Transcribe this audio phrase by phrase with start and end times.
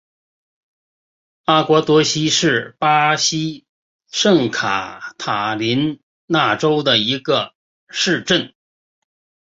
[1.45, 3.65] 阿瓜多西是巴西
[4.09, 7.53] 圣卡塔琳娜州的一个
[7.87, 8.51] 市镇。